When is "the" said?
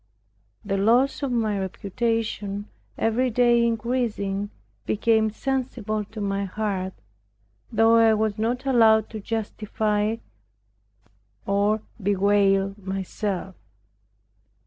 0.65-0.77